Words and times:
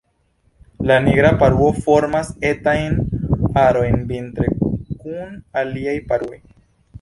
La 0.91 0.95
Nigra 1.07 1.29
paruo 1.43 1.67
formas 1.87 2.31
etajn 2.51 2.97
arojn 3.65 4.01
vintre 4.13 4.49
kun 5.05 5.39
aliaj 5.63 5.95
paruoj. 6.11 6.43